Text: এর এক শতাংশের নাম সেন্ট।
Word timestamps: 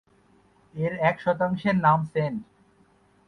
এর 0.75 0.93
এক 1.01 1.15
শতাংশের 1.19 1.75
নাম 1.77 1.99
সেন্ট। 2.05 2.41